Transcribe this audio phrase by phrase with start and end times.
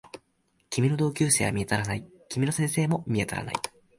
[0.71, 2.03] 君の同級生は見当たらない。
[2.27, 3.55] 君の先生も見当たらない